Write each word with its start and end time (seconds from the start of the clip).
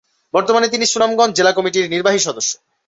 বর্তমানে 0.33 0.67
তিনি 0.67 0.85
সুনামগঞ্জ 0.85 1.33
জেলা 1.35 1.51
কমিটির 1.51 1.91
নির্বাহী 1.91 2.19
সদস্য। 2.19 2.51